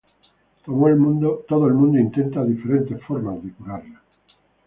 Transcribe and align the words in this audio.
Todo 0.65 0.87
el 0.87 0.95
mundo 0.97 1.99
intenta 1.99 2.43
diferentes 2.43 2.99
formas 3.03 3.43
de 3.43 3.51
curarla. 3.51 4.01